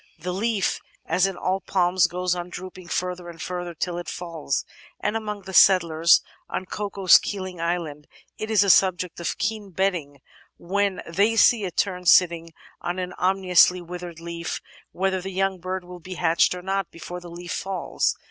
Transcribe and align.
The 0.17 0.33
leaf, 0.33 0.79
as 1.05 1.27
in 1.27 1.37
all 1.37 1.59
palms, 1.61 2.07
goes 2.07 2.33
on 2.33 2.49
drooping 2.49 2.87
further 2.87 3.29
and 3.29 3.39
further 3.39 3.75
till 3.75 3.99
it 3.99 4.09
falls, 4.09 4.65
and 4.99 5.15
among 5.15 5.43
the 5.43 5.53
settlers 5.53 6.23
[on 6.49 6.65
Cocos 6.65 7.19
Keeling 7.19 7.61
Island] 7.61 8.07
it 8.39 8.49
is 8.49 8.63
a 8.63 8.71
subject 8.71 9.19
of 9.19 9.37
keen 9.37 9.69
betting, 9.69 10.19
when 10.57 11.03
they 11.07 11.35
see 11.35 11.65
a 11.65 11.71
tern 11.71 12.07
sitting 12.07 12.51
on 12.81 12.97
an 12.97 13.13
ominously 13.19 13.79
withered 13.79 14.19
leaf, 14.19 14.59
whether 14.91 15.21
the 15.21 15.37
yoimg 15.37 15.61
bird 15.61 15.83
will 15.85 15.99
be 15.99 16.15
hatched 16.15 16.55
or 16.55 16.63
not 16.63 16.89
before 16.89 17.19
the 17.19 17.29
leaf 17.29 17.51
falls. 17.51 18.17